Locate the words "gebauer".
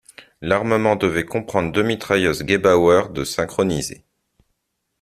2.47-3.09